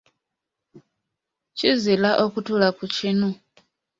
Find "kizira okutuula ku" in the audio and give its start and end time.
1.57-2.85